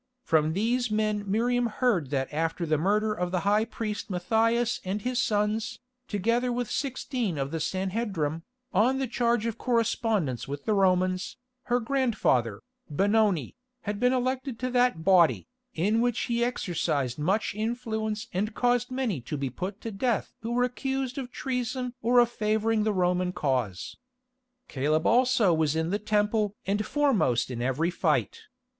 [0.23, 5.03] From these men Miriam heard that after the murder of the high priest Mathias and
[5.03, 8.41] his sons, together with sixteen of the Sanhedrim,
[8.73, 14.71] on a charge of correspondence with the Romans, her grandfather, Benoni, had been elected to
[14.71, 19.91] that body, in which he exercised much influence and caused many to be put to
[19.91, 23.97] death who were accused of treason or of favouring the Roman cause.
[24.67, 28.39] Caleb also was in the Temple and foremost in every fight.